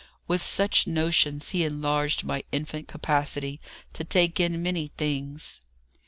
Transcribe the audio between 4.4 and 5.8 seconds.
many things.